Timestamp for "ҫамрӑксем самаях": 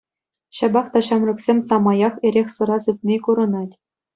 1.09-2.13